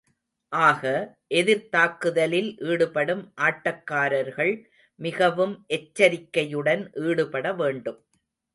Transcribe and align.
ஆக, 0.53 0.83
எதிர்த்தாக்குதலில் 1.31 2.49
ஈடுபடும் 2.63 3.21
ஆட்டக் 3.41 3.83
காரர்கள் 3.83 4.53
மிகவும் 4.99 5.55
எச்சரிக்கையுடன் 5.77 6.83
ஈடுபட 7.05 7.53
வேண்டும். 7.53 8.01